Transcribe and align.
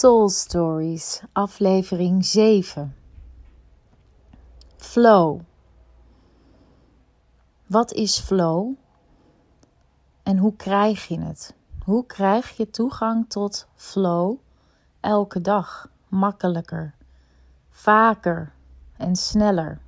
Soul 0.00 0.28
Stories, 0.28 1.20
aflevering 1.32 2.24
7. 2.24 2.94
Flow. 4.76 5.40
Wat 7.66 7.92
is 7.92 8.18
flow? 8.18 8.72
En 10.22 10.38
hoe 10.38 10.56
krijg 10.56 11.08
je 11.08 11.20
het? 11.20 11.54
Hoe 11.84 12.06
krijg 12.06 12.56
je 12.56 12.70
toegang 12.70 13.28
tot 13.28 13.66
flow 13.74 14.36
elke 15.00 15.40
dag 15.40 15.90
makkelijker, 16.08 16.94
vaker 17.70 18.52
en 18.96 19.16
sneller? 19.16 19.80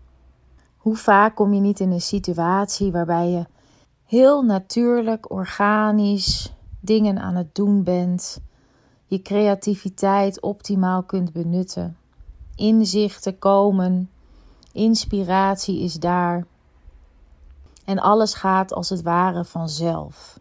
Hoe 0.76 0.96
vaak 0.96 1.34
kom 1.34 1.52
je 1.54 1.60
niet 1.60 1.80
in 1.80 1.90
een 1.90 2.00
situatie 2.00 2.92
waarbij 2.92 3.28
je 3.30 3.46
heel 4.04 4.42
natuurlijk, 4.42 5.30
organisch 5.30 6.52
dingen 6.80 7.18
aan 7.18 7.34
het 7.34 7.54
doen 7.54 7.82
bent? 7.82 8.40
Je 9.12 9.22
creativiteit 9.22 10.40
optimaal 10.40 11.02
kunt 11.02 11.32
benutten. 11.32 11.96
Inzichten 12.54 13.38
komen, 13.38 14.10
inspiratie 14.72 15.80
is 15.80 15.94
daar. 15.94 16.46
En 17.84 17.98
alles 17.98 18.34
gaat 18.34 18.72
als 18.72 18.88
het 18.88 19.02
ware 19.02 19.44
vanzelf. 19.44 20.40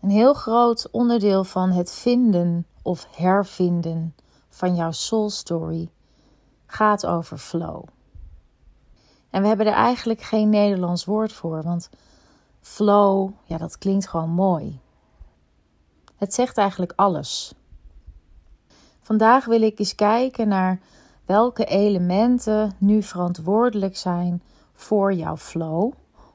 Een 0.00 0.10
heel 0.10 0.34
groot 0.34 0.88
onderdeel 0.90 1.44
van 1.44 1.70
het 1.70 1.92
vinden 1.92 2.66
of 2.82 3.06
hervinden 3.16 4.14
van 4.48 4.74
jouw 4.74 4.92
soul 4.92 5.30
story 5.30 5.90
gaat 6.66 7.06
over 7.06 7.38
flow. 7.38 7.84
En 9.30 9.42
we 9.42 9.48
hebben 9.48 9.66
er 9.66 9.72
eigenlijk 9.72 10.22
geen 10.22 10.48
Nederlands 10.48 11.04
woord 11.04 11.32
voor, 11.32 11.62
want 11.62 11.90
flow, 12.60 13.30
ja, 13.44 13.58
dat 13.58 13.78
klinkt 13.78 14.08
gewoon 14.08 14.30
mooi. 14.30 14.80
Het 16.16 16.34
zegt 16.34 16.58
eigenlijk 16.58 16.92
alles. 16.96 17.54
Vandaag 19.00 19.44
wil 19.44 19.62
ik 19.62 19.78
eens 19.78 19.94
kijken 19.94 20.48
naar 20.48 20.78
welke 21.24 21.64
elementen 21.64 22.72
nu 22.78 23.02
verantwoordelijk 23.02 23.96
zijn 23.96 24.42
voor 24.74 25.12
jouw 25.12 25.36
flow, 25.36 25.92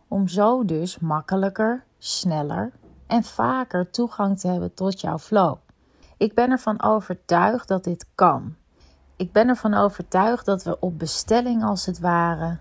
om 0.07 0.27
zo 0.27 0.65
dus 0.65 0.99
makkelijker, 0.99 1.83
sneller 1.97 2.71
en 3.07 3.23
vaker 3.23 3.89
toegang 3.89 4.39
te 4.39 4.47
hebben 4.47 4.73
tot 4.73 5.01
jouw 5.01 5.17
flow. 5.17 5.55
Ik 6.17 6.33
ben 6.33 6.49
ervan 6.51 6.81
overtuigd 6.81 7.67
dat 7.67 7.83
dit 7.83 8.05
kan. 8.15 8.55
Ik 9.15 9.31
ben 9.31 9.47
ervan 9.47 9.73
overtuigd 9.73 10.45
dat 10.45 10.63
we 10.63 10.79
op 10.79 10.99
bestelling 10.99 11.63
als 11.63 11.85
het 11.85 11.99
ware 11.99 12.59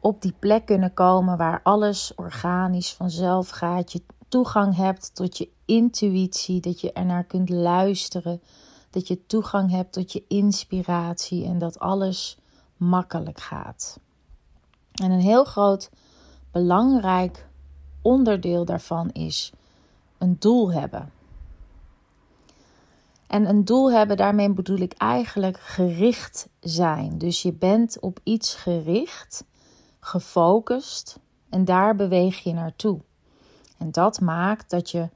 op 0.00 0.22
die 0.22 0.34
plek 0.38 0.66
kunnen 0.66 0.94
komen 0.94 1.36
waar 1.36 1.60
alles 1.62 2.12
organisch 2.14 2.92
vanzelf 2.92 3.48
gaat. 3.48 3.92
Je 3.92 4.02
toegang 4.28 4.76
hebt 4.76 5.14
tot 5.14 5.38
je 5.38 5.48
intuïtie, 5.64 6.60
dat 6.60 6.80
je 6.80 6.92
ernaar 6.92 7.24
kunt 7.24 7.48
luisteren, 7.48 8.40
dat 8.90 9.08
je 9.08 9.26
toegang 9.26 9.70
hebt 9.70 9.92
tot 9.92 10.12
je 10.12 10.24
inspiratie 10.28 11.44
en 11.44 11.58
dat 11.58 11.78
alles 11.78 12.38
makkelijk 12.76 13.40
gaat. 13.40 13.98
En 14.92 15.10
een 15.10 15.20
heel 15.20 15.44
groot 15.44 15.90
belangrijk 16.50 17.46
onderdeel 18.02 18.64
daarvan 18.64 19.10
is 19.10 19.52
een 20.18 20.36
doel 20.38 20.72
hebben. 20.72 21.12
En 23.26 23.48
een 23.48 23.64
doel 23.64 23.92
hebben, 23.92 24.16
daarmee 24.16 24.50
bedoel 24.50 24.78
ik 24.78 24.92
eigenlijk 24.92 25.60
gericht 25.60 26.48
zijn. 26.60 27.18
Dus 27.18 27.42
je 27.42 27.52
bent 27.52 28.00
op 28.00 28.20
iets 28.22 28.54
gericht, 28.54 29.44
gefocust 30.00 31.18
en 31.48 31.64
daar 31.64 31.96
beweeg 31.96 32.38
je 32.38 32.52
naartoe. 32.52 33.00
En 33.78 33.90
dat 33.90 34.20
maakt 34.20 34.70
dat 34.70 34.90
je 34.90 35.08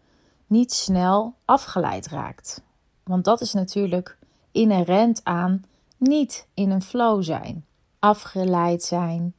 niet 0.47 0.73
snel 0.73 1.35
afgeleid 1.45 2.07
raakt. 2.07 2.63
Want 3.03 3.25
dat 3.25 3.41
is 3.41 3.53
natuurlijk 3.53 4.19
inherent 4.53 5.21
aan 5.25 5.65
niet 5.97 6.47
in 6.55 6.71
een 6.71 6.83
flow 6.83 7.23
zijn. 7.23 7.65
Afgeleid 7.99 8.83
zijn, 8.83 9.35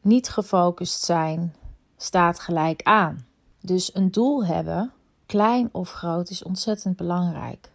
niet 0.00 0.28
gefocust 0.28 1.04
zijn, 1.04 1.54
staat 1.96 2.40
gelijk 2.40 2.82
aan. 2.82 3.26
Dus 3.60 3.94
een 3.94 4.10
doel 4.10 4.44
hebben, 4.44 4.92
klein 5.26 5.68
of 5.72 5.90
groot, 5.92 6.30
is 6.30 6.42
ontzettend 6.42 6.96
belangrijk. 6.96 7.70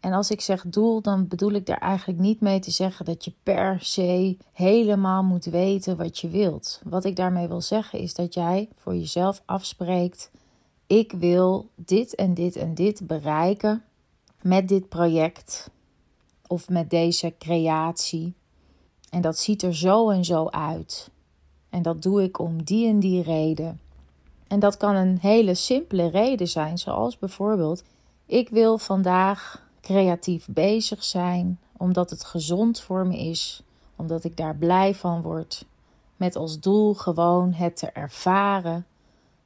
En 0.00 0.12
als 0.12 0.30
ik 0.30 0.40
zeg 0.40 0.64
doel, 0.66 1.00
dan 1.00 1.28
bedoel 1.28 1.50
ik 1.50 1.66
daar 1.66 1.78
eigenlijk 1.78 2.18
niet 2.18 2.40
mee 2.40 2.58
te 2.58 2.70
zeggen 2.70 3.04
dat 3.04 3.24
je 3.24 3.32
per 3.42 3.76
se 3.80 4.36
helemaal 4.52 5.22
moet 5.22 5.44
weten 5.44 5.96
wat 5.96 6.18
je 6.18 6.28
wilt. 6.28 6.80
Wat 6.84 7.04
ik 7.04 7.16
daarmee 7.16 7.48
wil 7.48 7.60
zeggen 7.60 7.98
is 7.98 8.14
dat 8.14 8.34
jij 8.34 8.68
voor 8.76 8.94
jezelf 8.94 9.42
afspreekt: 9.44 10.30
ik 10.86 11.12
wil 11.12 11.68
dit 11.74 12.14
en 12.14 12.34
dit 12.34 12.56
en 12.56 12.74
dit 12.74 13.06
bereiken 13.06 13.82
met 14.42 14.68
dit 14.68 14.88
project 14.88 15.70
of 16.46 16.68
met 16.68 16.90
deze 16.90 17.34
creatie. 17.38 18.34
En 19.10 19.20
dat 19.20 19.38
ziet 19.38 19.62
er 19.62 19.76
zo 19.76 20.10
en 20.10 20.24
zo 20.24 20.48
uit. 20.48 21.10
En 21.68 21.82
dat 21.82 22.02
doe 22.02 22.22
ik 22.22 22.38
om 22.38 22.62
die 22.62 22.88
en 22.88 23.00
die 23.00 23.22
reden. 23.22 23.80
En 24.46 24.60
dat 24.60 24.76
kan 24.76 24.94
een 24.94 25.18
hele 25.20 25.54
simpele 25.54 26.08
reden 26.08 26.48
zijn, 26.48 26.78
zoals 26.78 27.18
bijvoorbeeld: 27.18 27.82
ik 28.26 28.48
wil 28.48 28.78
vandaag 28.78 29.68
creatief 29.80 30.46
bezig 30.50 31.04
zijn, 31.04 31.58
omdat 31.76 32.10
het 32.10 32.24
gezond 32.24 32.80
voor 32.80 33.06
me 33.06 33.18
is, 33.18 33.62
omdat 33.96 34.24
ik 34.24 34.36
daar 34.36 34.56
blij 34.56 34.94
van 34.94 35.22
word. 35.22 35.64
Met 36.16 36.36
als 36.36 36.60
doel 36.60 36.94
gewoon 36.94 37.52
het 37.52 37.76
te 37.76 37.90
ervaren, 37.90 38.86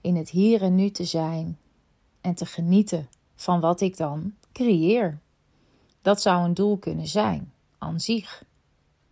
in 0.01 0.17
het 0.17 0.31
hier 0.31 0.63
en 0.63 0.75
nu 0.75 0.91
te 0.91 1.05
zijn 1.05 1.59
en 2.21 2.35
te 2.35 2.47
genieten 2.47 3.09
van 3.35 3.61
wat 3.61 3.81
ik 3.81 3.97
dan 3.97 4.35
creëer. 4.53 5.19
Dat 6.03 6.23
zou 6.23 6.45
een 6.45 6.55
doel 6.55 6.77
kunnen 6.77 7.07
zijn, 7.07 7.53
aan 7.79 8.01
zich. 8.01 8.45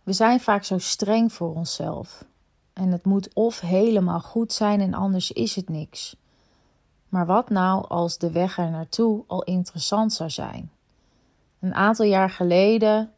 We 0.03 0.13
zijn 0.13 0.39
vaak 0.39 0.63
zo 0.63 0.77
streng 0.77 1.33
voor 1.33 1.55
onszelf. 1.55 2.25
En 2.73 2.91
het 2.91 3.05
moet 3.05 3.33
of 3.33 3.59
helemaal 3.59 4.19
goed 4.19 4.53
zijn 4.53 4.81
en 4.81 4.93
anders 4.93 5.31
is 5.31 5.55
het 5.55 5.69
niks. 5.69 6.15
Maar 7.09 7.25
wat 7.25 7.49
nou 7.49 7.87
als 7.87 8.17
de 8.17 8.31
weg 8.31 8.57
er 8.57 8.69
naartoe 8.69 9.23
al 9.27 9.43
interessant 9.43 10.13
zou 10.13 10.29
zijn? 10.29 10.71
Een 11.63 11.75
aantal 11.75 12.05
jaar 12.05 12.29
geleden, 12.29 13.11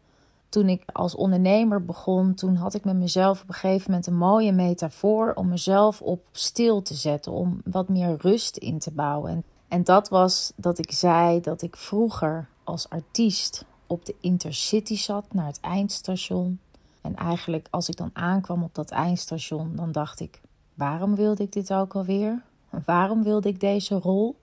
toen 0.50 0.70
ik 0.70 0.84
als 0.94 1.16
ondernemer 1.16 1.86
begon, 1.86 2.34
toen 2.34 2.56
had 2.56 2.74
ik 2.74 2.84
met 2.84 2.96
mezelf 2.96 3.42
op 3.42 3.48
een 3.48 3.54
gegeven 3.54 3.92
moment 3.92 4.08
een 4.08 4.18
mooie 4.18 4.52
metafoor 4.52 5.34
om 5.34 5.48
mezelf 5.48 6.02
op 6.02 6.26
stil 6.32 6.82
te 6.82 6.94
zetten, 6.94 7.32
om 7.32 7.62
wat 7.64 7.90
meer 7.90 8.16
rust 8.20 8.58
in 8.58 8.80
te 8.80 8.92
bouwen. 8.92 9.44
En, 9.68 9.84
dat 9.84 10.10
was 10.10 10.54
dat 10.56 10.78
ik 10.78 10.92
zei 10.92 11.42
dat 11.42 11.62
ik 11.62 11.76
vroeger 11.76 12.48
als 12.64 12.90
artiest 12.90 13.66
op 13.88 14.06
de 14.06 14.16
intercity 14.20 14.96
zat 14.96 15.26
naar 15.34 15.48
het 15.48 15.60
eindstation. 15.62 16.60
En 17.02 17.16
eigenlijk 17.16 17.68
als 17.70 17.90
ik 17.90 17.98
dan 17.98 18.10
aankwam 18.14 18.64
op 18.64 18.76
dat 18.76 18.92
eindstation, 18.92 19.76
dan 19.76 19.92
dacht 19.92 20.20
ik: 20.20 20.42
waarom 20.74 21.16
wilde 21.16 21.44
ik 21.44 21.52
dit 21.52 21.74
ook 21.74 21.96
alweer? 21.96 22.42
Waarom 22.86 23.24
wilde 23.24 23.50
ik 23.50 23.60
deze 23.60 23.96
rol? 23.96 24.36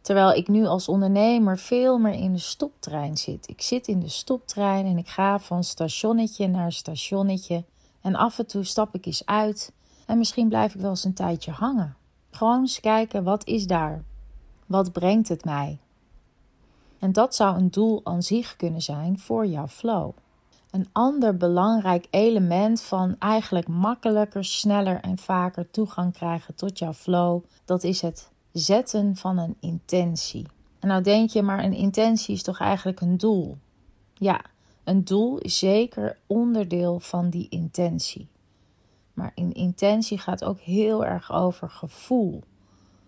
Terwijl 0.00 0.32
ik 0.32 0.48
nu 0.48 0.66
als 0.66 0.88
ondernemer 0.88 1.58
veel 1.58 1.98
meer 1.98 2.12
in 2.12 2.32
de 2.32 2.38
stoptrein 2.38 3.16
zit. 3.16 3.48
Ik 3.48 3.62
zit 3.62 3.88
in 3.88 4.00
de 4.00 4.08
stoptrein 4.08 4.86
en 4.86 4.98
ik 4.98 5.08
ga 5.08 5.38
van 5.38 5.64
stationnetje 5.64 6.48
naar 6.48 6.72
stationnetje. 6.72 7.64
En 8.00 8.14
af 8.14 8.38
en 8.38 8.46
toe 8.46 8.64
stap 8.64 8.94
ik 8.94 9.06
eens 9.06 9.26
uit 9.26 9.72
en 10.06 10.18
misschien 10.18 10.48
blijf 10.48 10.74
ik 10.74 10.80
wel 10.80 10.90
eens 10.90 11.04
een 11.04 11.14
tijdje 11.14 11.50
hangen. 11.50 11.96
Gewoon 12.30 12.60
eens 12.60 12.80
kijken, 12.80 13.24
wat 13.24 13.46
is 13.46 13.66
daar? 13.66 14.04
Wat 14.66 14.92
brengt 14.92 15.28
het 15.28 15.44
mij? 15.44 15.78
En 16.98 17.12
dat 17.12 17.34
zou 17.34 17.56
een 17.56 17.70
doel 17.70 18.00
aan 18.04 18.22
zich 18.22 18.56
kunnen 18.56 18.82
zijn 18.82 19.18
voor 19.18 19.46
jouw 19.46 19.68
flow. 19.68 20.10
Een 20.70 20.88
ander 20.92 21.36
belangrijk 21.36 22.06
element 22.10 22.82
van 22.82 23.16
eigenlijk 23.18 23.68
makkelijker, 23.68 24.44
sneller 24.44 25.00
en 25.00 25.18
vaker 25.18 25.70
toegang 25.70 26.12
krijgen 26.12 26.54
tot 26.54 26.78
jouw 26.78 26.92
flow, 26.92 27.44
dat 27.64 27.84
is 27.84 28.00
het 28.00 28.30
zetten 28.52 29.16
van 29.16 29.38
een 29.38 29.56
intentie. 29.60 30.46
En 30.78 30.88
nou 30.88 31.02
denk 31.02 31.30
je, 31.30 31.42
maar 31.42 31.64
een 31.64 31.74
intentie 31.74 32.34
is 32.34 32.42
toch 32.42 32.60
eigenlijk 32.60 33.00
een 33.00 33.16
doel? 33.16 33.56
Ja, 34.14 34.40
een 34.84 35.04
doel 35.04 35.38
is 35.38 35.58
zeker 35.58 36.18
onderdeel 36.26 37.00
van 37.00 37.30
die 37.30 37.46
intentie. 37.48 38.28
Maar 39.12 39.32
een 39.34 39.52
intentie 39.52 40.18
gaat 40.18 40.44
ook 40.44 40.60
heel 40.60 41.04
erg 41.04 41.32
over 41.32 41.70
gevoel. 41.70 42.42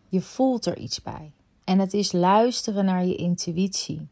Je 0.09 0.21
voelt 0.21 0.67
er 0.67 0.79
iets 0.79 1.03
bij. 1.03 1.33
En 1.65 1.79
het 1.79 1.95
is 1.95 2.13
luisteren 2.13 2.85
naar 2.85 3.05
je 3.05 3.17
intuïtie. 3.17 4.09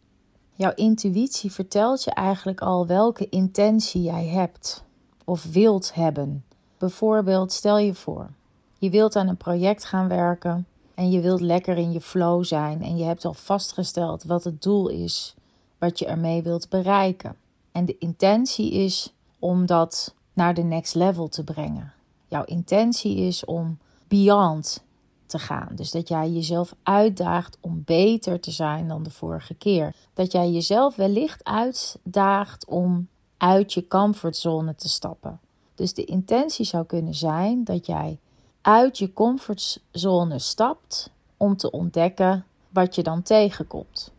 Jouw 0.54 0.72
intuïtie 0.74 1.52
vertelt 1.52 2.04
je 2.04 2.10
eigenlijk 2.10 2.60
al 2.60 2.86
welke 2.86 3.28
intentie 3.28 4.02
jij 4.02 4.26
hebt 4.26 4.84
of 5.24 5.44
wilt 5.44 5.94
hebben. 5.94 6.44
Bijvoorbeeld, 6.78 7.52
stel 7.52 7.78
je 7.78 7.94
voor, 7.94 8.30
je 8.78 8.90
wilt 8.90 9.16
aan 9.16 9.28
een 9.28 9.36
project 9.36 9.84
gaan 9.84 10.08
werken 10.08 10.66
en 11.00 11.10
je 11.10 11.20
wilt 11.20 11.40
lekker 11.40 11.76
in 11.76 11.92
je 11.92 12.00
flow 12.00 12.44
zijn 12.44 12.82
en 12.82 12.96
je 12.96 13.04
hebt 13.04 13.24
al 13.24 13.34
vastgesteld 13.34 14.24
wat 14.24 14.44
het 14.44 14.62
doel 14.62 14.88
is 14.88 15.34
wat 15.78 15.98
je 15.98 16.06
ermee 16.06 16.42
wilt 16.42 16.68
bereiken. 16.68 17.36
En 17.72 17.84
de 17.84 17.98
intentie 17.98 18.72
is 18.72 19.14
om 19.38 19.66
dat 19.66 20.14
naar 20.32 20.54
de 20.54 20.62
next 20.62 20.94
level 20.94 21.28
te 21.28 21.44
brengen. 21.44 21.92
Jouw 22.28 22.44
intentie 22.44 23.16
is 23.16 23.44
om 23.44 23.78
beyond 24.08 24.84
te 25.26 25.38
gaan. 25.38 25.68
Dus 25.74 25.90
dat 25.90 26.08
jij 26.08 26.30
jezelf 26.30 26.74
uitdaagt 26.82 27.56
om 27.60 27.82
beter 27.84 28.40
te 28.40 28.50
zijn 28.50 28.88
dan 28.88 29.02
de 29.02 29.10
vorige 29.10 29.54
keer. 29.54 29.94
Dat 30.14 30.32
jij 30.32 30.50
jezelf 30.50 30.96
wellicht 30.96 31.44
uitdaagt 31.44 32.66
om 32.66 33.08
uit 33.36 33.72
je 33.72 33.86
comfortzone 33.88 34.74
te 34.74 34.88
stappen. 34.88 35.40
Dus 35.74 35.94
de 35.94 36.04
intentie 36.04 36.64
zou 36.64 36.84
kunnen 36.84 37.14
zijn 37.14 37.64
dat 37.64 37.86
jij 37.86 38.18
uit 38.62 38.98
je 38.98 39.12
comfortzone 39.12 40.38
stapt 40.38 41.10
om 41.36 41.56
te 41.56 41.70
ontdekken 41.70 42.44
wat 42.68 42.94
je 42.94 43.02
dan 43.02 43.22
tegenkomt. 43.22 44.12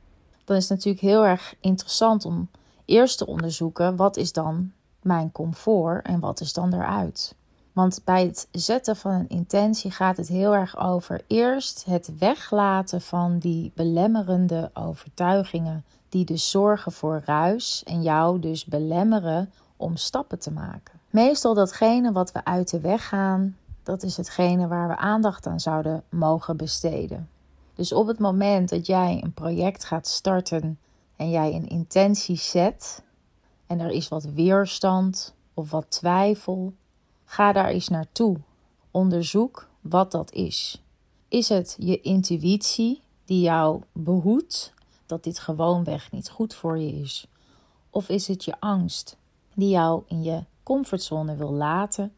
Dan 0.45 0.55
is 0.55 0.69
het 0.69 0.77
natuurlijk 0.77 1.03
heel 1.03 1.25
erg 1.25 1.55
interessant 1.59 2.25
om 2.25 2.49
eerst 2.85 3.17
te 3.17 3.27
onderzoeken 3.27 3.95
wat 3.95 4.17
is 4.17 4.31
dan 4.31 4.71
mijn 5.01 5.31
comfort 5.31 6.05
en 6.05 6.19
wat 6.19 6.41
is 6.41 6.53
dan 6.53 6.73
eruit. 6.73 7.35
Want 7.73 8.01
bij 8.03 8.25
het 8.25 8.47
zetten 8.51 8.95
van 8.95 9.11
een 9.11 9.29
intentie 9.29 9.91
gaat 9.91 10.17
het 10.17 10.27
heel 10.27 10.55
erg 10.55 10.79
over 10.79 11.21
eerst 11.27 11.85
het 11.85 12.11
weglaten 12.17 13.01
van 13.01 13.37
die 13.37 13.71
belemmerende 13.75 14.71
overtuigingen, 14.73 15.83
die 16.09 16.25
dus 16.25 16.49
zorgen 16.49 16.91
voor 16.91 17.21
ruis 17.25 17.83
en 17.85 18.01
jou 18.01 18.39
dus 18.39 18.65
belemmeren 18.65 19.51
om 19.77 19.95
stappen 19.95 20.39
te 20.39 20.51
maken. 20.51 20.99
Meestal 21.09 21.53
datgene 21.53 22.11
wat 22.11 22.31
we 22.31 22.45
uit 22.45 22.69
de 22.69 22.79
weg 22.79 23.07
gaan, 23.07 23.55
dat 23.83 24.03
is 24.03 24.17
hetgene 24.17 24.67
waar 24.67 24.87
we 24.87 24.97
aandacht 24.97 25.47
aan 25.47 25.59
zouden 25.59 26.03
mogen 26.09 26.57
besteden. 26.57 27.29
Dus 27.73 27.93
op 27.93 28.07
het 28.07 28.19
moment 28.19 28.69
dat 28.69 28.85
jij 28.85 29.19
een 29.23 29.33
project 29.33 29.83
gaat 29.83 30.07
starten 30.07 30.79
en 31.15 31.29
jij 31.29 31.53
een 31.53 31.67
intentie 31.67 32.37
zet 32.37 33.03
en 33.67 33.79
er 33.79 33.89
is 33.89 34.07
wat 34.07 34.23
weerstand 34.23 35.33
of 35.53 35.71
wat 35.71 35.89
twijfel, 35.89 36.73
ga 37.25 37.51
daar 37.51 37.69
eens 37.69 37.87
naartoe. 37.87 38.37
Onderzoek 38.91 39.67
wat 39.81 40.11
dat 40.11 40.31
is. 40.31 40.83
Is 41.27 41.49
het 41.49 41.75
je 41.79 42.01
intuïtie 42.01 43.01
die 43.25 43.41
jou 43.41 43.81
behoedt 43.91 44.73
dat 45.05 45.23
dit 45.23 45.39
gewoonweg 45.39 46.11
niet 46.11 46.29
goed 46.29 46.53
voor 46.53 46.77
je 46.77 46.91
is? 46.91 47.27
Of 47.89 48.09
is 48.09 48.27
het 48.27 48.43
je 48.43 48.59
angst 48.59 49.17
die 49.53 49.69
jou 49.69 50.03
in 50.07 50.23
je 50.23 50.43
comfortzone 50.63 51.35
wil 51.35 51.51
laten, 51.51 52.13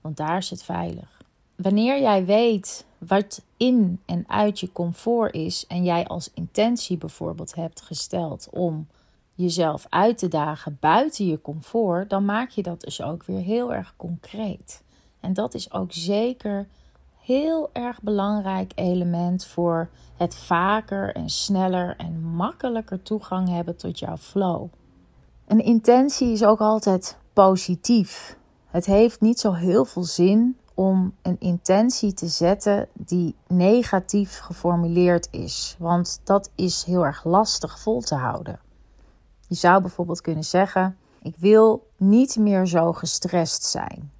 want 0.00 0.16
daar 0.16 0.36
is 0.36 0.50
het 0.50 0.62
veilig? 0.62 1.22
Wanneer 1.56 2.00
jij 2.00 2.24
weet 2.24 2.86
wat 2.98 3.42
in 3.56 4.00
en 4.04 4.24
uit 4.28 4.60
je 4.60 4.72
comfort 4.72 5.34
is 5.34 5.66
en 5.66 5.84
jij 5.84 6.06
als 6.06 6.30
intentie 6.34 6.98
bijvoorbeeld 6.98 7.54
hebt 7.54 7.80
gesteld 7.80 8.48
om 8.50 8.86
jezelf 9.34 9.86
uit 9.88 10.18
te 10.18 10.28
dagen 10.28 10.76
buiten 10.80 11.26
je 11.26 11.40
comfort, 11.40 12.10
dan 12.10 12.24
maak 12.24 12.50
je 12.50 12.62
dat 12.62 12.80
dus 12.80 13.02
ook 13.02 13.24
weer 13.24 13.40
heel 13.40 13.74
erg 13.74 13.94
concreet. 13.96 14.82
En 15.20 15.32
dat 15.32 15.54
is 15.54 15.72
ook 15.72 15.92
zeker 15.92 16.66
heel 17.20 17.70
erg 17.72 18.02
belangrijk 18.02 18.72
element 18.74 19.46
voor 19.46 19.88
het 20.16 20.34
vaker 20.34 21.14
en 21.14 21.28
sneller 21.28 21.94
en 21.96 22.22
makkelijker 22.22 23.02
toegang 23.02 23.48
hebben 23.48 23.76
tot 23.76 23.98
jouw 23.98 24.16
flow. 24.16 24.66
Een 25.46 25.64
intentie 25.64 26.32
is 26.32 26.44
ook 26.44 26.60
altijd 26.60 27.16
positief. 27.32 28.37
Het 28.68 28.86
heeft 28.86 29.20
niet 29.20 29.40
zo 29.40 29.52
heel 29.52 29.84
veel 29.84 30.04
zin 30.04 30.58
om 30.74 31.14
een 31.22 31.36
intentie 31.38 32.12
te 32.14 32.26
zetten 32.26 32.88
die 32.92 33.34
negatief 33.46 34.38
geformuleerd 34.38 35.28
is, 35.30 35.76
want 35.78 36.20
dat 36.24 36.50
is 36.54 36.84
heel 36.84 37.04
erg 37.04 37.24
lastig 37.24 37.80
vol 37.80 38.00
te 38.00 38.14
houden. 38.14 38.60
Je 39.46 39.54
zou 39.54 39.80
bijvoorbeeld 39.80 40.20
kunnen 40.20 40.44
zeggen: 40.44 40.96
Ik 41.22 41.34
wil 41.38 41.86
niet 41.96 42.36
meer 42.36 42.66
zo 42.66 42.92
gestrest 42.92 43.62
zijn. 43.62 44.12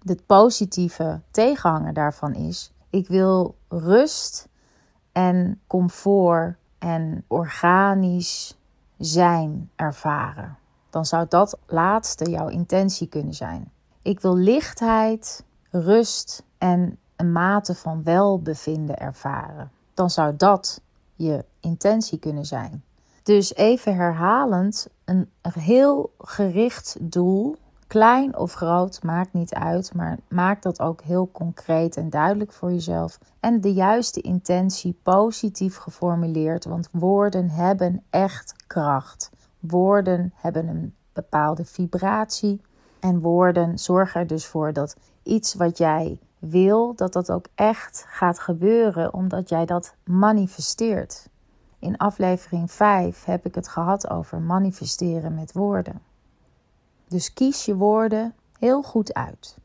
De 0.00 0.18
positieve 0.26 1.20
tegenhanger 1.30 1.92
daarvan 1.92 2.34
is: 2.34 2.72
Ik 2.90 3.08
wil 3.08 3.54
rust 3.68 4.48
en 5.12 5.60
comfort 5.66 6.56
en 6.78 7.24
organisch 7.26 8.58
zijn 8.98 9.70
ervaren. 9.76 10.56
Dan 10.90 11.04
zou 11.04 11.26
dat 11.28 11.58
laatste 11.66 12.30
jouw 12.30 12.48
intentie 12.48 13.08
kunnen 13.08 13.34
zijn. 13.34 13.70
Ik 14.02 14.20
wil 14.20 14.36
lichtheid, 14.36 15.44
rust 15.70 16.42
en 16.58 16.98
een 17.16 17.32
mate 17.32 17.74
van 17.74 18.02
welbevinden 18.02 18.98
ervaren. 18.98 19.70
Dan 19.94 20.10
zou 20.10 20.36
dat 20.36 20.80
je 21.14 21.44
intentie 21.60 22.18
kunnen 22.18 22.44
zijn. 22.44 22.82
Dus 23.22 23.54
even 23.54 23.96
herhalend, 23.96 24.88
een 25.04 25.28
heel 25.42 26.12
gericht 26.18 26.96
doel, 27.00 27.56
klein 27.86 28.36
of 28.36 28.52
groot, 28.52 29.02
maakt 29.02 29.32
niet 29.32 29.54
uit, 29.54 29.94
maar 29.94 30.18
maak 30.28 30.62
dat 30.62 30.80
ook 30.80 31.02
heel 31.02 31.28
concreet 31.32 31.96
en 31.96 32.10
duidelijk 32.10 32.52
voor 32.52 32.70
jezelf. 32.70 33.18
En 33.40 33.60
de 33.60 33.72
juiste 33.72 34.20
intentie 34.20 34.98
positief 35.02 35.76
geformuleerd, 35.76 36.64
want 36.64 36.88
woorden 36.92 37.50
hebben 37.50 38.02
echt 38.10 38.54
kracht. 38.66 39.30
Woorden 39.58 40.32
hebben 40.36 40.68
een 40.68 40.94
bepaalde 41.12 41.64
vibratie 41.64 42.60
en 43.02 43.20
woorden 43.20 43.78
zorgen 43.78 44.20
er 44.20 44.26
dus 44.26 44.46
voor 44.46 44.72
dat 44.72 44.96
iets 45.22 45.54
wat 45.54 45.78
jij 45.78 46.18
wil, 46.38 46.94
dat 46.94 47.12
dat 47.12 47.30
ook 47.30 47.46
echt 47.54 48.04
gaat 48.08 48.38
gebeuren, 48.38 49.14
omdat 49.14 49.48
jij 49.48 49.66
dat 49.66 49.94
manifesteert. 50.04 51.28
In 51.78 51.96
aflevering 51.96 52.70
5 52.70 53.24
heb 53.24 53.46
ik 53.46 53.54
het 53.54 53.68
gehad 53.68 54.10
over 54.10 54.40
manifesteren 54.40 55.34
met 55.34 55.52
woorden. 55.52 56.02
Dus 57.08 57.32
kies 57.32 57.64
je 57.64 57.76
woorden 57.76 58.34
heel 58.58 58.82
goed 58.82 59.14
uit. 59.14 59.58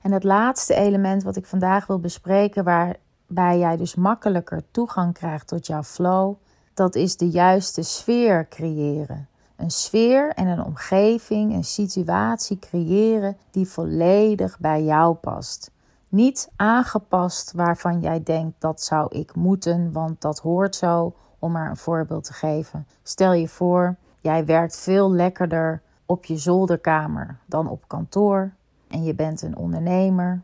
En 0.00 0.12
het 0.12 0.24
laatste 0.24 0.74
element 0.74 1.22
wat 1.22 1.36
ik 1.36 1.46
vandaag 1.46 1.86
wil 1.86 1.98
bespreken, 1.98 2.64
waarbij 2.64 3.58
jij 3.58 3.76
dus 3.76 3.94
makkelijker 3.94 4.62
toegang 4.70 5.14
krijgt 5.14 5.46
tot 5.46 5.66
jouw 5.66 5.82
flow, 5.82 6.34
dat 6.74 6.94
is 6.94 7.16
de 7.16 7.28
juiste 7.28 7.82
sfeer 7.82 8.48
creëren. 8.48 9.28
Een 9.58 9.70
sfeer 9.70 10.32
en 10.34 10.46
een 10.46 10.64
omgeving, 10.64 11.54
een 11.54 11.64
situatie 11.64 12.58
creëren 12.58 13.36
die 13.50 13.68
volledig 13.68 14.58
bij 14.58 14.84
jou 14.84 15.14
past. 15.14 15.70
Niet 16.08 16.50
aangepast 16.56 17.52
waarvan 17.52 18.00
jij 18.00 18.22
denkt 18.22 18.60
dat 18.60 18.82
zou 18.82 19.16
ik 19.18 19.34
moeten, 19.34 19.92
want 19.92 20.20
dat 20.20 20.38
hoort 20.38 20.76
zo 20.76 21.14
om 21.38 21.52
maar 21.52 21.70
een 21.70 21.76
voorbeeld 21.76 22.24
te 22.24 22.32
geven. 22.32 22.86
Stel 23.02 23.32
je 23.32 23.48
voor, 23.48 23.96
jij 24.20 24.44
werkt 24.44 24.76
veel 24.76 25.12
lekkerder 25.12 25.82
op 26.06 26.24
je 26.24 26.36
zolderkamer 26.36 27.38
dan 27.46 27.68
op 27.68 27.84
kantoor 27.86 28.52
en 28.88 29.04
je 29.04 29.14
bent 29.14 29.42
een 29.42 29.56
ondernemer. 29.56 30.42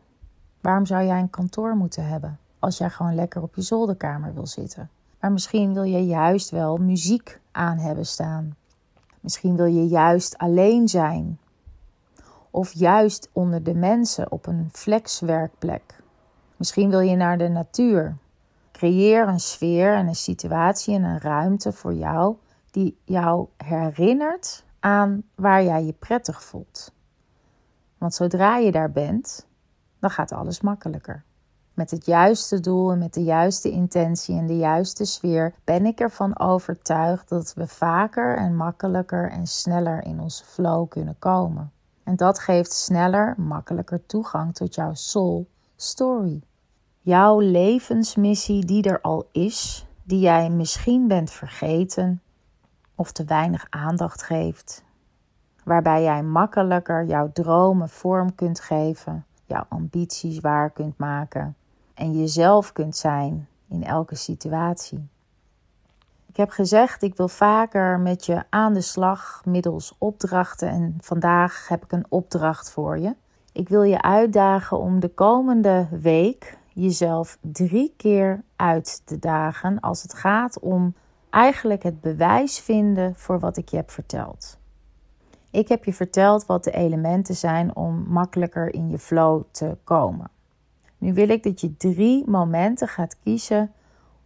Waarom 0.61 0.85
zou 0.85 1.05
jij 1.05 1.19
een 1.19 1.29
kantoor 1.29 1.75
moeten 1.75 2.07
hebben 2.07 2.39
als 2.59 2.77
jij 2.77 2.89
gewoon 2.89 3.15
lekker 3.15 3.41
op 3.41 3.55
je 3.55 3.61
zolderkamer 3.61 4.33
wil 4.33 4.47
zitten? 4.47 4.89
Maar 5.19 5.31
misschien 5.31 5.73
wil 5.73 5.83
je 5.83 6.05
juist 6.05 6.49
wel 6.49 6.77
muziek 6.77 7.39
aan 7.51 7.77
hebben 7.77 8.05
staan. 8.05 8.55
Misschien 9.25 9.55
wil 9.55 9.65
je 9.65 9.87
juist 9.87 10.37
alleen 10.37 10.87
zijn. 10.87 11.39
Of 12.51 12.73
juist 12.73 13.29
onder 13.31 13.63
de 13.63 13.73
mensen 13.73 14.31
op 14.31 14.47
een 14.47 14.69
flexwerkplek. 14.71 16.03
Misschien 16.57 16.89
wil 16.89 16.99
je 16.99 17.15
naar 17.15 17.37
de 17.37 17.47
natuur. 17.47 18.17
Creëer 18.71 19.27
een 19.27 19.39
sfeer 19.39 19.93
en 19.93 20.07
een 20.07 20.15
situatie 20.15 20.95
en 20.95 21.03
een 21.03 21.19
ruimte 21.19 21.71
voor 21.71 21.93
jou 21.93 22.35
die 22.71 22.97
jou 23.03 23.47
herinnert 23.57 24.63
aan 24.79 25.23
waar 25.35 25.63
jij 25.63 25.85
je 25.85 25.93
prettig 25.93 26.43
voelt. 26.43 26.93
Want 27.97 28.13
zodra 28.13 28.57
je 28.57 28.71
daar 28.71 28.91
bent, 28.91 29.47
dan 29.99 30.09
gaat 30.09 30.31
alles 30.31 30.61
makkelijker. 30.61 31.23
Met 31.75 31.91
het 31.91 32.05
juiste 32.05 32.59
doel 32.59 32.91
en 32.91 32.97
met 32.97 33.13
de 33.13 33.23
juiste 33.23 33.69
intentie 33.69 34.37
en 34.37 34.47
de 34.47 34.57
juiste 34.57 35.05
sfeer 35.05 35.53
ben 35.63 35.85
ik 35.85 35.99
ervan 35.99 36.39
overtuigd 36.39 37.29
dat 37.29 37.53
we 37.53 37.67
vaker 37.67 38.37
en 38.37 38.55
makkelijker 38.55 39.31
en 39.31 39.47
sneller 39.47 40.03
in 40.03 40.19
onze 40.19 40.45
flow 40.45 40.89
kunnen 40.89 41.15
komen. 41.19 41.71
En 42.03 42.15
dat 42.15 42.39
geeft 42.39 42.73
sneller, 42.73 43.33
makkelijker 43.37 44.05
toegang 44.05 44.53
tot 44.53 44.75
jouw 44.75 44.93
soul 44.93 45.47
story. 45.75 46.41
Jouw 47.01 47.39
levensmissie 47.39 48.65
die 48.65 48.83
er 48.83 49.01
al 49.01 49.29
is, 49.31 49.87
die 50.03 50.19
jij 50.19 50.49
misschien 50.49 51.07
bent 51.07 51.31
vergeten 51.31 52.21
of 52.95 53.11
te 53.11 53.23
weinig 53.23 53.67
aandacht 53.69 54.23
geeft, 54.23 54.83
waarbij 55.63 56.03
jij 56.03 56.23
makkelijker 56.23 57.05
jouw 57.05 57.31
dromen 57.31 57.89
vorm 57.89 58.35
kunt 58.35 58.59
geven, 58.59 59.25
jouw 59.45 59.65
ambities 59.69 60.39
waar 60.39 60.69
kunt 60.69 60.97
maken 60.97 61.55
en 61.95 62.19
jezelf 62.19 62.73
kunt 62.73 62.95
zijn 62.95 63.47
in 63.69 63.83
elke 63.83 64.15
situatie. 64.15 65.07
Ik 66.25 66.41
heb 66.41 66.49
gezegd, 66.49 67.03
ik 67.03 67.15
wil 67.15 67.27
vaker 67.27 67.99
met 67.99 68.25
je 68.25 68.43
aan 68.49 68.73
de 68.73 68.81
slag 68.81 69.41
middels 69.45 69.95
opdrachten 69.97 70.69
en 70.69 70.97
vandaag 71.01 71.67
heb 71.67 71.83
ik 71.83 71.91
een 71.91 72.05
opdracht 72.09 72.71
voor 72.71 72.97
je. 72.99 73.15
Ik 73.51 73.69
wil 73.69 73.83
je 73.83 74.01
uitdagen 74.01 74.79
om 74.79 74.99
de 74.99 75.09
komende 75.09 75.87
week 76.01 76.57
jezelf 76.73 77.37
drie 77.41 77.93
keer 77.97 78.43
uit 78.55 79.01
te 79.05 79.19
dagen 79.19 79.79
als 79.79 80.01
het 80.01 80.13
gaat 80.13 80.59
om 80.59 80.93
eigenlijk 81.29 81.83
het 81.83 82.01
bewijs 82.01 82.59
vinden 82.59 83.15
voor 83.15 83.39
wat 83.39 83.57
ik 83.57 83.69
je 83.69 83.75
heb 83.75 83.91
verteld. 83.91 84.57
Ik 85.51 85.67
heb 85.67 85.85
je 85.85 85.93
verteld 85.93 86.45
wat 86.45 86.63
de 86.63 86.71
elementen 86.71 87.35
zijn 87.35 87.75
om 87.75 88.05
makkelijker 88.07 88.73
in 88.73 88.89
je 88.89 88.99
flow 88.99 89.43
te 89.51 89.77
komen. 89.83 90.29
Nu 91.05 91.13
wil 91.13 91.29
ik 91.29 91.43
dat 91.43 91.61
je 91.61 91.77
drie 91.77 92.29
momenten 92.29 92.87
gaat 92.87 93.19
kiezen 93.19 93.71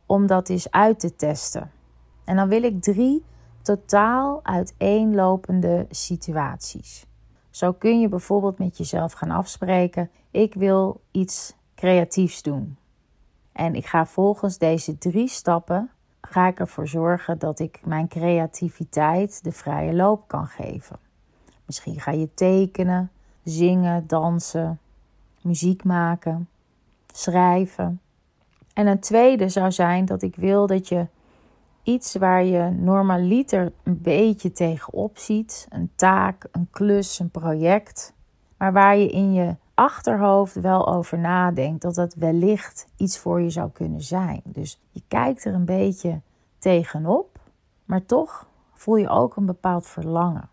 om 0.06 0.28
dat 0.28 0.50
eens 0.50 0.72
uit 0.72 1.00
te 1.00 1.16
testen. 1.16 1.72
En 2.24 2.36
dan 2.36 2.48
wil 2.48 2.64
ik 2.64 2.82
drie 2.82 3.24
totaal 3.62 4.40
uiteenlopende 4.44 5.86
situaties. 5.90 7.06
Zo 7.50 7.74
kun 7.74 8.00
je 8.00 8.10
bijvoorbeeld 8.10 8.58
met 8.58 8.78
jezelf 8.78 9.14
gaan 9.14 9.32
afspreken: 9.32 10.10
ik 10.32 10.54
wil 10.54 11.02
iets 11.12 11.56
creatiefs 11.76 12.42
doen. 12.42 12.78
En 13.52 13.76
ik 13.76 13.86
ga 13.86 14.06
volgens 14.06 14.58
deze 14.58 14.98
drie 14.98 15.28
stappen 15.28 15.90
ga 16.22 16.48
ik 16.48 16.60
ervoor 16.60 16.88
zorgen 16.88 17.40
dat 17.40 17.60
ik 17.60 17.82
mijn 17.86 18.08
creativiteit 18.08 19.44
de 19.44 19.52
vrije 19.52 19.94
loop 19.94 20.28
kan 20.28 20.48
geven. 20.48 21.00
Misschien 21.66 22.00
ga 22.00 22.12
je 22.12 22.34
tekenen, 22.34 23.12
zingen, 23.44 24.08
dansen, 24.08 24.80
muziek 25.42 25.84
maken, 25.84 26.48
schrijven. 27.13 28.01
En 28.74 28.88
een 28.88 29.00
tweede 29.00 29.50
zou 29.50 29.72
zijn 29.72 30.06
dat 30.06 30.22
ik 30.22 30.36
wil 30.36 30.68
dat 30.68 30.88
je 30.88 31.08
iets 31.84 32.16
waar 32.16 32.44
je 32.44 32.70
normaliter 32.70 33.72
een 33.84 34.01
beetje 34.01 34.51
tegenop 34.51 35.18
ziet, 35.18 35.68
een 35.70 35.92
taak, 35.96 36.48
een 36.51 36.68
klus, 36.72 37.20
een 37.20 37.30
project, 37.30 38.13
maar 38.58 38.74
waar 38.74 38.98
je 38.98 39.10
in 39.10 39.34
je 39.34 39.56
achterhoofd 39.74 40.56
wel 40.62 40.88
over 40.88 41.20
nadenkt 41.20 41.82
dat 41.82 41.96
dat 41.96 42.13
wellicht 42.13 42.88
iets 42.98 43.20
voor 43.20 43.42
je 43.42 43.50
zou 43.50 43.70
kunnen 43.72 44.01
zijn. 44.01 44.42
Dus 44.46 44.80
je 44.92 45.01
kijkt 45.08 45.46
er 45.46 45.54
een 45.54 45.66
beetje 45.66 46.22
tegenop, 46.58 47.39
maar 47.86 48.06
toch 48.06 48.48
voel 48.74 48.96
je 48.96 49.10
ook 49.10 49.36
een 49.36 49.46
bepaald 49.46 49.88
verlangen. 49.88 50.50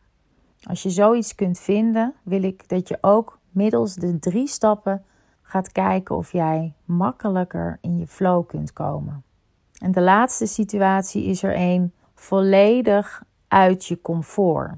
Als 0.62 0.82
je 0.82 0.90
zoiets 0.90 1.34
kunt 1.34 1.58
vinden, 1.58 2.14
wil 2.22 2.42
ik 2.42 2.68
dat 2.68 2.88
je 2.88 2.98
ook 3.00 3.38
middels 3.50 3.94
de 3.94 4.18
drie 4.18 4.48
stappen 4.48 5.04
gaat 5.46 5.72
kijken 5.72 6.16
of 6.16 6.32
jij 6.32 6.74
makkelijker 6.84 7.78
in 7.80 7.98
je 7.98 8.06
flow 8.06 8.46
kunt 8.46 8.72
komen. 8.72 9.24
En 9.78 9.92
de 9.92 10.00
laatste 10.00 10.46
situatie 10.46 11.24
is 11.24 11.42
er 11.42 11.54
een 11.56 11.92
volledig 12.14 13.22
uit 13.48 13.84
je 13.84 14.00
comfort. 14.02 14.74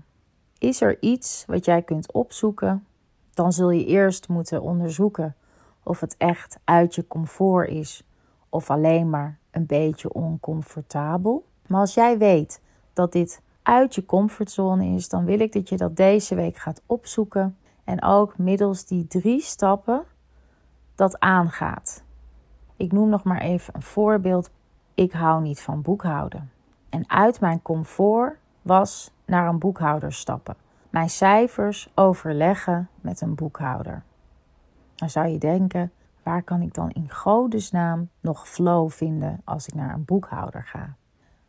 Is 0.58 0.80
er 0.80 0.96
iets 1.00 1.44
wat 1.46 1.64
jij 1.64 1.82
kunt 1.82 2.12
opzoeken? 2.12 2.86
Dan 3.34 3.52
zul 3.52 3.70
je 3.70 3.84
eerst 3.84 4.28
moeten 4.28 4.62
onderzoeken 4.62 5.36
of 5.82 6.00
het 6.00 6.14
echt 6.16 6.58
uit 6.64 6.94
je 6.94 7.06
comfort 7.06 7.68
is 7.68 8.02
of 8.48 8.70
alleen 8.70 9.10
maar 9.10 9.38
een 9.50 9.66
beetje 9.66 10.12
oncomfortabel. 10.12 11.44
Maar 11.66 11.80
als 11.80 11.94
jij 11.94 12.18
weet 12.18 12.60
dat 12.92 13.12
dit 13.12 13.40
uit 13.62 13.94
je 13.94 14.04
comfortzone 14.04 14.86
is, 14.86 15.08
dan 15.08 15.24
wil 15.24 15.40
ik 15.40 15.52
dat 15.52 15.68
je 15.68 15.76
dat 15.76 15.96
deze 15.96 16.34
week 16.34 16.56
gaat 16.56 16.82
opzoeken 16.86 17.56
en 17.84 18.02
ook 18.02 18.38
middels 18.38 18.86
die 18.86 19.06
drie 19.06 19.40
stappen 19.40 20.04
dat 20.98 21.20
aangaat. 21.20 22.02
Ik 22.76 22.92
noem 22.92 23.08
nog 23.08 23.24
maar 23.24 23.40
even 23.40 23.74
een 23.74 23.82
voorbeeld. 23.82 24.50
Ik 24.94 25.12
hou 25.12 25.42
niet 25.42 25.60
van 25.60 25.82
boekhouden. 25.82 26.50
En 26.88 27.10
uit 27.10 27.40
mijn 27.40 27.62
comfort 27.62 28.38
was 28.62 29.14
naar 29.24 29.48
een 29.48 29.58
boekhouder 29.58 30.12
stappen. 30.12 30.56
Mijn 30.90 31.10
cijfers 31.10 31.88
overleggen 31.94 32.88
met 33.00 33.20
een 33.20 33.34
boekhouder. 33.34 34.02
Dan 34.94 35.10
zou 35.10 35.26
je 35.26 35.38
denken: 35.38 35.92
waar 36.22 36.42
kan 36.42 36.62
ik 36.62 36.74
dan 36.74 36.90
in 36.90 37.10
godesnaam 37.10 38.08
nog 38.20 38.48
flow 38.48 38.90
vinden 38.90 39.40
als 39.44 39.66
ik 39.68 39.74
naar 39.74 39.94
een 39.94 40.04
boekhouder 40.04 40.62
ga? 40.64 40.94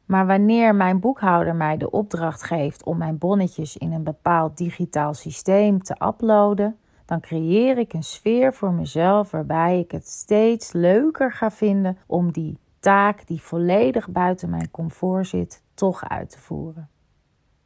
Maar 0.06 0.27
wanneer 0.27 0.75
mijn 0.75 1.00
boekhouder 1.00 1.56
mij 1.56 1.77
de 1.77 1.91
opdracht 1.91 2.44
geeft 2.44 2.84
om 2.84 2.98
mijn 2.98 3.18
bonnetjes 3.18 3.77
in 3.77 3.91
een 3.91 4.03
bepaald 4.03 4.58
digitaal 4.58 5.13
systeem 5.13 5.84
te 5.84 5.96
uploaden, 6.08 6.77
dan 7.09 7.19
creëer 7.19 7.77
ik 7.77 7.93
een 7.93 8.03
sfeer 8.03 8.53
voor 8.53 8.73
mezelf 8.73 9.31
waarbij 9.31 9.79
ik 9.79 9.91
het 9.91 10.07
steeds 10.07 10.71
leuker 10.71 11.31
ga 11.31 11.51
vinden 11.51 11.97
om 12.05 12.31
die 12.31 12.57
taak 12.79 13.27
die 13.27 13.41
volledig 13.41 14.09
buiten 14.09 14.49
mijn 14.49 14.71
comfort 14.71 15.27
zit, 15.27 15.63
toch 15.73 16.09
uit 16.09 16.29
te 16.29 16.39
voeren. 16.39 16.89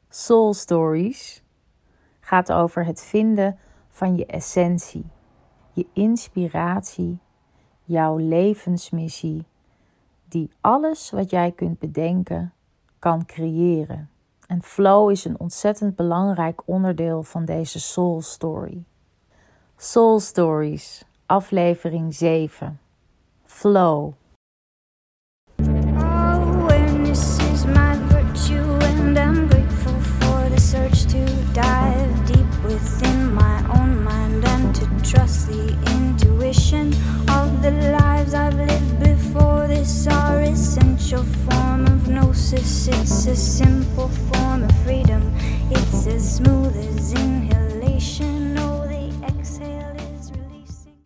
Soul 0.09 0.53
Stories 0.53 1.43
gaat 2.19 2.51
over 2.51 2.85
het 2.85 3.03
vinden 3.03 3.57
van 3.89 4.15
je 4.15 4.25
essentie, 4.25 5.05
je 5.71 5.85
inspiratie, 5.93 7.19
jouw 7.83 8.17
levensmissie, 8.17 9.45
die 10.25 10.49
alles 10.61 11.11
wat 11.11 11.29
jij 11.29 11.51
kunt 11.51 11.79
bedenken 11.79 12.53
kan 12.99 13.25
creëren. 13.25 14.09
En 14.47 14.63
flow 14.63 15.11
is 15.11 15.25
een 15.25 15.39
ontzettend 15.39 15.95
belangrijk 15.95 16.61
onderdeel 16.65 17.23
van 17.23 17.45
deze 17.45 17.79
soul 17.79 18.21
story. 18.21 18.83
Soul 19.85 20.21
Stories, 20.21 21.03
aflevering 21.29 22.13
7. 22.13 22.79
Flow. 23.45 24.15
Awareness 25.59 27.37
is 27.51 27.65
my 27.65 27.97
virtue, 28.07 28.63
and 28.87 29.19
I'm 29.19 29.49
grateful 29.49 29.99
for 30.21 30.47
the 30.47 30.57
search 30.57 31.03
to 31.11 31.25
dive 31.51 32.25
deep 32.25 32.63
within 32.63 33.33
my 33.33 33.59
own 33.77 34.01
mind 34.01 34.45
and 34.45 34.73
to 34.73 34.85
trust 35.03 35.49
the 35.49 35.77
intuition 35.91 36.93
of 37.29 37.61
the 37.61 37.71
lives 37.91 38.33
I've 38.33 38.55
lived 38.55 38.99
before. 39.01 39.67
This 39.67 40.07
our 40.07 40.39
essential 40.43 41.23
form 41.23 41.87
of 41.87 42.07
gnosis. 42.07 42.87
It's 42.87 43.27
a 43.27 43.35
simple 43.35 44.07
form 44.07 44.63
of 44.63 44.71
freedom. 44.85 45.35
It's 45.69 46.07
as 46.07 46.37
smooth 46.37 46.73
as 46.77 47.11